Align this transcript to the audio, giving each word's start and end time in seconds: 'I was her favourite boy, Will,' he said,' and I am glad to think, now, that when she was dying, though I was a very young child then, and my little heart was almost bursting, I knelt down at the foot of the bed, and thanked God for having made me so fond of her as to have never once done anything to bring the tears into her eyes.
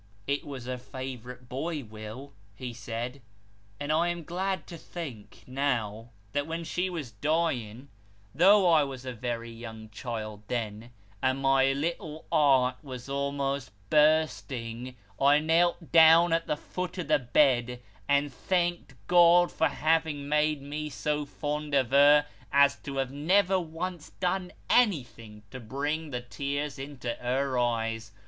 'I 0.27 0.39
was 0.43 0.65
her 0.65 0.79
favourite 0.79 1.47
boy, 1.47 1.83
Will,' 1.83 2.33
he 2.55 2.73
said,' 2.73 3.21
and 3.79 3.91
I 3.91 4.07
am 4.07 4.23
glad 4.23 4.65
to 4.65 4.77
think, 4.79 5.43
now, 5.45 6.09
that 6.31 6.47
when 6.47 6.63
she 6.63 6.89
was 6.89 7.11
dying, 7.11 7.87
though 8.33 8.67
I 8.67 8.83
was 8.83 9.05
a 9.05 9.13
very 9.13 9.51
young 9.51 9.89
child 9.91 10.41
then, 10.47 10.89
and 11.21 11.39
my 11.39 11.71
little 11.73 12.25
heart 12.31 12.77
was 12.81 13.09
almost 13.09 13.69
bursting, 13.91 14.95
I 15.21 15.37
knelt 15.37 15.91
down 15.91 16.33
at 16.33 16.47
the 16.47 16.57
foot 16.57 16.97
of 16.97 17.07
the 17.07 17.19
bed, 17.19 17.79
and 18.09 18.33
thanked 18.33 18.95
God 19.05 19.51
for 19.51 19.67
having 19.67 20.27
made 20.27 20.63
me 20.63 20.89
so 20.89 21.25
fond 21.27 21.75
of 21.75 21.91
her 21.91 22.25
as 22.51 22.75
to 22.77 22.97
have 22.97 23.11
never 23.11 23.59
once 23.59 24.09
done 24.19 24.51
anything 24.67 25.43
to 25.51 25.59
bring 25.59 26.09
the 26.09 26.21
tears 26.21 26.79
into 26.79 27.13
her 27.13 27.59
eyes. 27.59 28.11